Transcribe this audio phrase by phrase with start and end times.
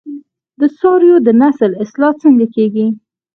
[0.59, 2.87] د څارویو د نسل اصلاح څنګه کیږي؟